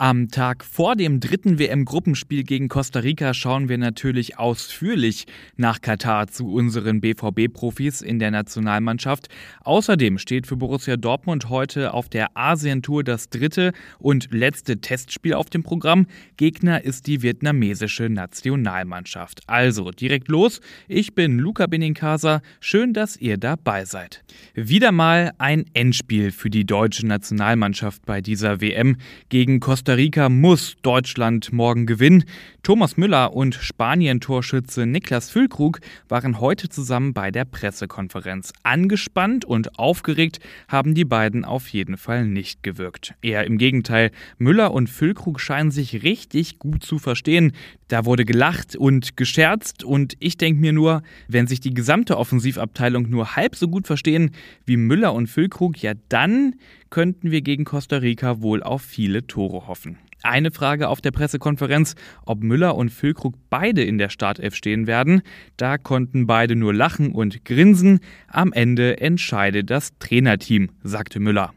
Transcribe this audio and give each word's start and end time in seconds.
Am 0.00 0.28
Tag 0.28 0.64
vor 0.64 0.94
dem 0.94 1.18
dritten 1.18 1.58
WM-Gruppenspiel 1.58 2.44
gegen 2.44 2.68
Costa 2.68 3.00
Rica 3.00 3.34
schauen 3.34 3.68
wir 3.68 3.78
natürlich 3.78 4.38
ausführlich 4.38 5.26
nach 5.56 5.80
Katar 5.80 6.28
zu 6.28 6.52
unseren 6.52 7.00
BVB-Profis 7.00 8.02
in 8.02 8.20
der 8.20 8.30
Nationalmannschaft. 8.30 9.26
Außerdem 9.64 10.18
steht 10.18 10.46
für 10.46 10.54
Borussia 10.54 10.96
Dortmund 10.96 11.48
heute 11.48 11.94
auf 11.94 12.08
der 12.08 12.36
Asien-Tour 12.36 13.02
das 13.02 13.28
dritte 13.28 13.72
und 13.98 14.28
letzte 14.32 14.80
Testspiel 14.80 15.34
auf 15.34 15.50
dem 15.50 15.64
Programm. 15.64 16.06
Gegner 16.36 16.84
ist 16.84 17.08
die 17.08 17.22
vietnamesische 17.22 18.08
Nationalmannschaft. 18.08 19.40
Also 19.48 19.90
direkt 19.90 20.28
los. 20.28 20.60
Ich 20.86 21.16
bin 21.16 21.40
Luca 21.40 21.66
Benincasa. 21.66 22.40
Schön, 22.60 22.92
dass 22.92 23.16
ihr 23.16 23.36
dabei 23.36 23.84
seid. 23.84 24.22
Wieder 24.54 24.92
mal 24.92 25.32
ein 25.38 25.64
Endspiel 25.74 26.30
für 26.30 26.50
die 26.50 26.64
deutsche 26.64 27.04
Nationalmannschaft 27.04 28.06
bei 28.06 28.20
dieser 28.20 28.60
WM 28.60 28.96
gegen 29.28 29.58
Costa 29.58 29.87
Costa 29.88 29.96
Rica 29.96 30.28
muss 30.28 30.76
Deutschland 30.82 31.50
morgen 31.50 31.86
gewinnen. 31.86 32.24
Thomas 32.62 32.98
Müller 32.98 33.32
und 33.32 33.54
Spanien-Torschütze 33.54 34.84
Niklas 34.84 35.30
Füllkrug 35.30 35.80
waren 36.10 36.40
heute 36.40 36.68
zusammen 36.68 37.14
bei 37.14 37.30
der 37.30 37.46
Pressekonferenz. 37.46 38.52
Angespannt 38.64 39.46
und 39.46 39.78
aufgeregt 39.78 40.40
haben 40.68 40.94
die 40.94 41.06
beiden 41.06 41.46
auf 41.46 41.68
jeden 41.68 41.96
Fall 41.96 42.26
nicht 42.26 42.62
gewirkt. 42.62 43.14
Eher 43.22 43.44
im 43.44 43.56
Gegenteil, 43.56 44.10
Müller 44.36 44.74
und 44.74 44.90
Füllkrug 44.90 45.40
scheinen 45.40 45.70
sich 45.70 46.02
richtig 46.02 46.58
gut 46.58 46.82
zu 46.84 46.98
verstehen. 46.98 47.52
Da 47.86 48.04
wurde 48.04 48.26
gelacht 48.26 48.76
und 48.76 49.16
gescherzt 49.16 49.84
und 49.84 50.12
ich 50.20 50.36
denke 50.36 50.60
mir 50.60 50.74
nur, 50.74 51.02
wenn 51.28 51.46
sich 51.46 51.60
die 51.60 51.72
gesamte 51.72 52.18
Offensivabteilung 52.18 53.08
nur 53.08 53.36
halb 53.36 53.56
so 53.56 53.68
gut 53.68 53.86
verstehen 53.86 54.32
wie 54.66 54.76
Müller 54.76 55.14
und 55.14 55.28
Füllkrug, 55.28 55.78
ja 55.78 55.94
dann 56.10 56.56
könnten 56.90 57.30
wir 57.30 57.42
gegen 57.42 57.64
Costa 57.64 57.96
Rica 57.96 58.40
wohl 58.42 58.62
auf 58.62 58.82
viele 58.82 59.26
Tore 59.26 59.66
hoffen. 59.66 59.77
Eine 60.22 60.50
Frage 60.50 60.88
auf 60.88 61.00
der 61.00 61.12
Pressekonferenz, 61.12 61.94
ob 62.26 62.42
Müller 62.42 62.74
und 62.74 62.90
Füllkrug 62.90 63.34
beide 63.50 63.84
in 63.84 63.98
der 63.98 64.08
Startelf 64.08 64.54
stehen 64.56 64.86
werden. 64.86 65.22
Da 65.56 65.78
konnten 65.78 66.26
beide 66.26 66.56
nur 66.56 66.74
lachen 66.74 67.12
und 67.12 67.44
grinsen. 67.44 68.00
Am 68.26 68.52
Ende 68.52 69.00
entscheidet 69.00 69.70
das 69.70 69.96
Trainerteam, 70.00 70.70
sagte 70.82 71.20
Müller. 71.20 71.52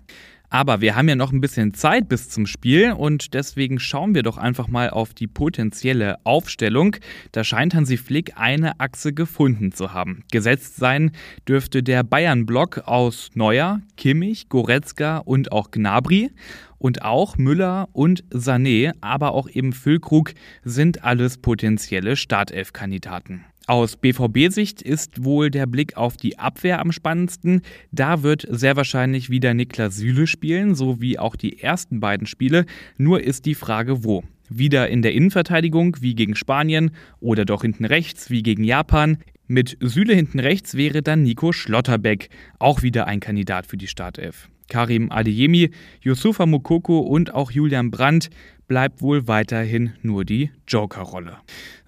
Aber 0.54 0.82
wir 0.82 0.98
haben 0.98 1.08
ja 1.08 1.16
noch 1.16 1.32
ein 1.32 1.40
bisschen 1.40 1.74
Zeit 1.74 2.10
bis 2.10 2.30
zum 2.30 2.46
Spiel 2.46 2.92
und 2.92 3.34
deswegen 3.34 3.80
schauen 3.80 4.14
wir 4.14 4.22
doch 4.22 4.38
einfach 4.38 4.68
mal 4.68 4.90
auf 4.90 5.14
die 5.14 5.28
potenzielle 5.28 6.18
Aufstellung. 6.26 6.98
Da 7.32 7.46
scheint 7.46 7.74
Hansi 7.74 7.96
Flick 7.96 8.34
eine 8.36 8.78
Achse 8.82 9.14
gefunden 9.14 9.72
zu 9.72 9.94
haben. 9.94 10.26
Gesetzt 10.30 10.76
sein 10.76 11.12
dürfte 11.48 11.84
der 11.84 12.04
Bayern-Block 12.04 12.80
aus 12.86 13.30
Neuer, 13.34 13.80
Kimmich, 13.96 14.50
Goretzka 14.50 15.20
und 15.20 15.54
auch 15.54 15.72
Gnabry. 15.72 16.32
Und 16.82 17.04
auch 17.04 17.38
Müller 17.38 17.90
und 17.94 18.24
Sané, 18.30 18.94
aber 19.02 19.36
auch 19.36 19.48
eben 19.48 19.72
Füllkrug 19.72 20.34
sind 20.64 21.04
alles 21.04 21.38
potenzielle 21.38 22.16
Startelf-Kandidaten. 22.16 23.46
Aus 23.68 23.98
BVB-Sicht 23.98 24.82
ist 24.82 25.24
wohl 25.24 25.52
der 25.52 25.68
Blick 25.68 25.96
auf 25.96 26.18
die 26.18 26.40
Abwehr 26.40 26.80
am 26.80 26.92
spannendsten. 26.92 27.62
Da 27.92 28.24
wird 28.24 28.48
sehr 28.50 28.78
wahrscheinlich 28.78 29.30
wieder 29.30 29.54
Niklas 29.54 29.96
Süle 29.96 30.26
spielen, 30.26 30.74
so 30.74 31.00
wie 31.00 31.20
auch 31.20 31.36
die 31.36 31.60
ersten 31.60 32.00
beiden 32.00 32.26
Spiele. 32.26 32.66
Nur 32.98 33.22
ist 33.22 33.46
die 33.46 33.54
Frage, 33.54 34.04
wo. 34.04 34.24
Wieder 34.50 34.90
in 34.90 35.04
der 35.04 35.14
Innenverteidigung 35.14 35.98
wie 36.02 36.16
gegen 36.16 36.36
Spanien 36.36 36.90
oder 37.20 37.46
doch 37.46 37.62
hinten 37.62 37.86
rechts 37.86 38.32
wie 38.32 38.42
gegen 38.42 38.64
Japan. 38.64 39.20
Mit 39.46 39.78
Süle 39.82 40.16
hinten 40.16 40.40
rechts 40.40 40.74
wäre 40.74 41.04
dann 41.04 41.22
Nico 41.22 41.52
Schlotterbeck, 41.52 42.30
auch 42.58 42.82
wieder 42.82 43.06
ein 43.06 43.20
Kandidat 43.20 43.68
für 43.68 43.78
die 43.78 43.88
Startelf. 43.88 44.50
Karim 44.72 45.12
Adeyemi, 45.12 45.70
Yusufa 46.02 46.46
Mukoko 46.46 47.00
und 47.00 47.34
auch 47.34 47.52
Julian 47.52 47.92
Brandt 47.92 48.30
bleibt 48.70 49.02
wohl 49.02 49.28
weiterhin 49.28 49.92
nur 50.02 50.24
die 50.24 50.50
Joker-Rolle. 50.66 51.36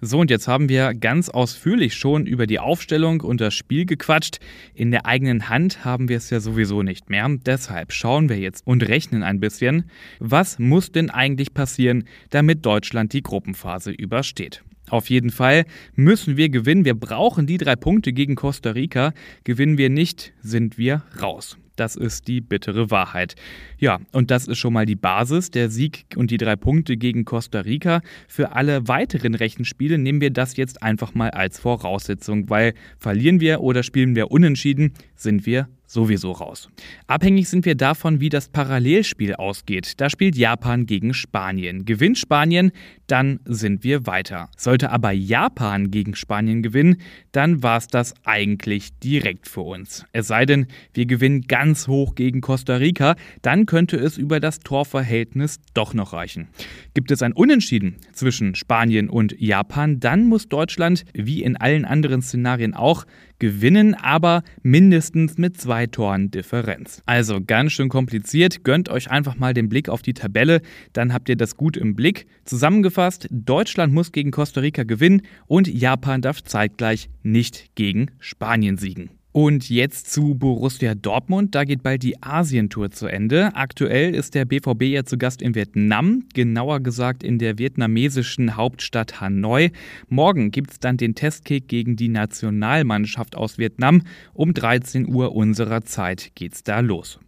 So, 0.02 0.18
und 0.18 0.30
jetzt 0.30 0.48
haben 0.48 0.68
wir 0.68 0.92
ganz 0.92 1.30
ausführlich 1.30 1.94
schon 1.94 2.26
über 2.26 2.46
die 2.46 2.58
Aufstellung 2.58 3.22
und 3.22 3.40
das 3.40 3.54
Spiel 3.54 3.86
gequatscht. 3.86 4.38
In 4.74 4.90
der 4.90 5.06
eigenen 5.06 5.48
Hand 5.48 5.86
haben 5.86 6.10
wir 6.10 6.18
es 6.18 6.28
ja 6.28 6.40
sowieso 6.40 6.82
nicht 6.82 7.08
mehr. 7.08 7.26
Deshalb 7.46 7.90
schauen 7.90 8.28
wir 8.28 8.38
jetzt 8.38 8.66
und 8.66 8.86
rechnen 8.86 9.22
ein 9.22 9.40
bisschen. 9.40 9.84
Was 10.18 10.58
muss 10.58 10.92
denn 10.92 11.08
eigentlich 11.08 11.54
passieren, 11.54 12.04
damit 12.28 12.66
Deutschland 12.66 13.14
die 13.14 13.22
Gruppenphase 13.22 13.92
übersteht? 13.92 14.62
Auf 14.90 15.08
jeden 15.08 15.30
Fall 15.30 15.64
müssen 15.94 16.36
wir 16.36 16.50
gewinnen. 16.50 16.84
Wir 16.84 16.92
brauchen 16.92 17.46
die 17.46 17.56
drei 17.56 17.76
Punkte 17.76 18.12
gegen 18.12 18.34
Costa 18.34 18.72
Rica. 18.72 19.14
Gewinnen 19.44 19.78
wir 19.78 19.88
nicht, 19.88 20.34
sind 20.42 20.76
wir 20.76 21.02
raus. 21.22 21.56
Das 21.76 21.96
ist 21.96 22.28
die 22.28 22.40
bittere 22.40 22.90
Wahrheit. 22.90 23.34
Ja, 23.78 23.98
und 24.12 24.30
das 24.30 24.46
ist 24.46 24.58
schon 24.58 24.72
mal 24.72 24.86
die 24.86 24.94
Basis, 24.96 25.50
der 25.50 25.70
Sieg 25.70 26.06
und 26.16 26.30
die 26.30 26.36
drei 26.36 26.56
Punkte 26.56 26.96
gegen 26.96 27.24
Costa 27.24 27.60
Rica. 27.60 28.00
Für 28.28 28.52
alle 28.52 28.86
weiteren 28.86 29.34
Rechenspiele 29.34 29.98
nehmen 29.98 30.20
wir 30.20 30.30
das 30.30 30.56
jetzt 30.56 30.82
einfach 30.82 31.14
mal 31.14 31.30
als 31.30 31.58
Voraussetzung, 31.58 32.48
weil 32.48 32.74
verlieren 32.98 33.40
wir 33.40 33.60
oder 33.60 33.82
spielen 33.82 34.14
wir 34.14 34.30
unentschieden, 34.30 34.92
sind 35.16 35.46
wir 35.46 35.68
sowieso 35.86 36.32
raus. 36.32 36.68
Abhängig 37.06 37.48
sind 37.48 37.64
wir 37.64 37.74
davon, 37.74 38.20
wie 38.20 38.28
das 38.28 38.48
Parallelspiel 38.48 39.34
ausgeht. 39.34 40.00
Da 40.00 40.10
spielt 40.10 40.36
Japan 40.36 40.86
gegen 40.86 41.14
Spanien. 41.14 41.84
Gewinnt 41.84 42.18
Spanien, 42.18 42.72
dann 43.06 43.40
sind 43.44 43.84
wir 43.84 44.06
weiter. 44.06 44.48
Sollte 44.56 44.90
aber 44.90 45.12
Japan 45.12 45.90
gegen 45.90 46.14
Spanien 46.14 46.62
gewinnen, 46.62 46.96
dann 47.32 47.62
war 47.62 47.78
es 47.78 47.86
das 47.86 48.14
eigentlich 48.24 48.98
direkt 48.98 49.48
für 49.48 49.60
uns. 49.60 50.04
Es 50.12 50.26
sei 50.26 50.46
denn, 50.46 50.66
wir 50.92 51.06
gewinnen 51.06 51.42
ganz 51.42 51.86
hoch 51.86 52.14
gegen 52.14 52.40
Costa 52.40 52.76
Rica, 52.76 53.16
dann 53.42 53.66
könnte 53.66 53.96
es 53.96 54.16
über 54.16 54.40
das 54.40 54.60
Torverhältnis 54.60 55.58
doch 55.74 55.94
noch 55.94 56.12
reichen. 56.12 56.48
Gibt 56.94 57.10
es 57.10 57.22
ein 57.22 57.32
Unentschieden 57.32 57.96
zwischen 58.12 58.54
Spanien 58.54 59.08
und 59.10 59.38
Japan, 59.38 60.00
dann 60.00 60.26
muss 60.26 60.48
Deutschland, 60.48 61.04
wie 61.12 61.42
in 61.42 61.56
allen 61.56 61.84
anderen 61.84 62.22
Szenarien 62.22 62.74
auch, 62.74 63.04
gewinnen, 63.38 63.94
aber 63.94 64.42
mindestens 64.62 65.38
mit 65.38 65.60
zwei 65.74 65.86
Toren 65.88 66.30
Differenz. 66.30 67.02
Also 67.04 67.40
ganz 67.44 67.72
schön 67.72 67.88
kompliziert. 67.88 68.62
Gönnt 68.62 68.88
euch 68.88 69.10
einfach 69.10 69.34
mal 69.34 69.54
den 69.54 69.68
Blick 69.68 69.88
auf 69.88 70.02
die 70.02 70.14
Tabelle, 70.14 70.60
dann 70.92 71.12
habt 71.12 71.28
ihr 71.28 71.34
das 71.34 71.56
gut 71.56 71.76
im 71.76 71.96
Blick. 71.96 72.26
Zusammengefasst, 72.44 73.26
Deutschland 73.32 73.92
muss 73.92 74.12
gegen 74.12 74.30
Costa 74.30 74.60
Rica 74.60 74.84
gewinnen 74.84 75.22
und 75.46 75.66
Japan 75.66 76.22
darf 76.22 76.44
zeitgleich 76.44 77.08
nicht 77.24 77.74
gegen 77.74 78.12
Spanien 78.20 78.76
siegen. 78.76 79.10
Und 79.36 79.68
jetzt 79.68 80.12
zu 80.12 80.36
Borussia 80.36 80.94
Dortmund. 80.94 81.56
Da 81.56 81.64
geht 81.64 81.82
bald 81.82 82.04
die 82.04 82.22
Asientour 82.22 82.92
zu 82.92 83.08
Ende. 83.08 83.50
Aktuell 83.56 84.14
ist 84.14 84.36
der 84.36 84.44
BVB 84.44 84.82
ja 84.84 85.04
zu 85.04 85.18
Gast 85.18 85.42
in 85.42 85.56
Vietnam, 85.56 86.22
genauer 86.32 86.78
gesagt 86.78 87.24
in 87.24 87.40
der 87.40 87.58
vietnamesischen 87.58 88.56
Hauptstadt 88.56 89.20
Hanoi. 89.20 89.72
Morgen 90.08 90.52
gibt 90.52 90.70
es 90.70 90.78
dann 90.78 90.98
den 90.98 91.16
Testkick 91.16 91.66
gegen 91.66 91.96
die 91.96 92.10
Nationalmannschaft 92.10 93.34
aus 93.34 93.58
Vietnam. 93.58 94.02
Um 94.34 94.54
13 94.54 95.08
Uhr 95.12 95.34
unserer 95.34 95.82
Zeit 95.82 96.30
geht's 96.36 96.62
da 96.62 96.78
los. 96.78 97.18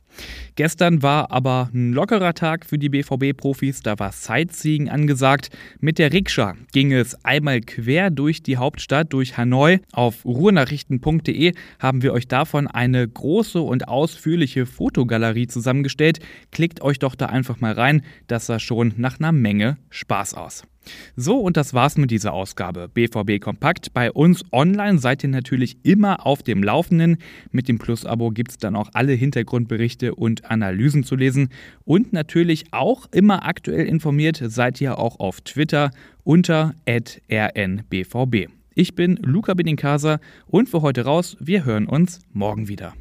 Gestern 0.55 1.03
war 1.03 1.31
aber 1.31 1.71
ein 1.75 1.93
lockerer 1.93 2.33
Tag 2.33 2.65
für 2.65 2.79
die 2.79 2.89
BVB-Profis, 2.89 3.81
da 3.81 3.99
war 3.99 4.13
Sightseeing 4.13 4.89
angesagt. 4.89 5.51
Mit 5.81 5.99
der 5.99 6.13
Rikscha 6.13 6.55
ging 6.73 6.93
es 6.93 7.25
einmal 7.25 7.61
quer 7.61 8.11
durch 8.11 8.43
die 8.43 8.57
Hauptstadt, 8.57 9.13
durch 9.13 9.37
Hanoi. 9.37 9.81
Auf 9.93 10.25
ruhrnachrichten.de 10.25 11.53
haben 11.79 12.03
wir 12.03 12.13
euch 12.13 12.29
davon 12.29 12.67
eine 12.67 13.07
große 13.07 13.61
und 13.61 13.89
ausführliche 13.89 14.67
Fotogalerie 14.67 15.47
zusammengestellt. 15.47 16.21
Klickt 16.53 16.81
euch 16.81 16.99
doch 16.99 17.15
da 17.15 17.27
einfach 17.27 17.61
mal 17.61 17.73
rein, 17.73 18.03
das 18.27 18.47
sah 18.47 18.59
schon 18.59 18.95
nach 18.97 19.19
einer 19.19 19.33
Menge 19.33 19.77
Spaß 19.91 20.35
aus. 20.35 20.65
So, 21.17 21.39
und 21.39 21.57
das 21.57 21.75
war's 21.75 21.97
mit 21.97 22.11
dieser 22.11 22.33
Ausgabe. 22.33 22.89
BVB 22.89 23.41
Kompakt. 23.41 23.93
Bei 23.95 24.11
uns 24.13 24.45
online 24.53 24.99
seid 24.99 25.23
ihr 25.23 25.31
natürlich 25.31 25.79
immer 25.83 26.27
auf 26.27 26.43
dem 26.43 26.63
Laufenden. 26.63 27.19
Mit 27.51 27.69
dem 27.69 27.79
Plus-Abo 27.79 28.31
gibt's 28.31 28.59
dann 28.59 28.77
auch 28.77 28.91
alle 28.93 29.13
Hintergrundberichte 29.13 30.15
und 30.15 30.51
Analysen 30.51 31.05
zu 31.05 31.17
lesen. 31.17 31.49
Und 31.85 32.13
natürlich 32.13 32.73
auch 32.73 33.07
immer 33.13 33.47
aktuell 33.47 33.87
informiert 33.87 34.43
seid 34.45 34.81
ihr 34.81 34.99
auch 34.99 35.21
auf 35.21 35.41
Twitter 35.41 35.91
unter 36.25 36.75
rnbvb. 36.89 38.49
Ich 38.75 38.95
bin 38.95 39.17
Luca 39.23 39.55
Benincasa 39.55 40.21
und 40.47 40.69
für 40.69 40.83
heute 40.83 41.05
raus. 41.05 41.37
Wir 41.41 41.65
hören 41.65 41.87
uns 41.87 42.21
morgen 42.33 42.69
wieder. 42.69 42.93